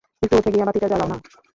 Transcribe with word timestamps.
একটু 0.23 0.35
উঠে 0.37 0.49
গিয়ে 0.53 0.67
বাতিটা 0.67 0.87
জ্বালাও 0.91 1.09
না। 1.11 1.17